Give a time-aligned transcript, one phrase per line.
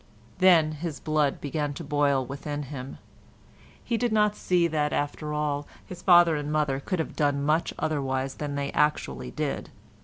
[0.39, 2.97] Then his blood began to boil within him.
[3.83, 7.71] He did not see that after all his father and mother could have done much
[7.77, 9.69] otherwise than they actually did.